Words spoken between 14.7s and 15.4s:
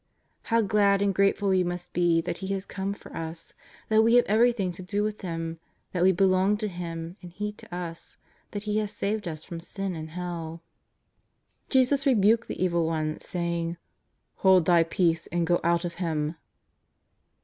peace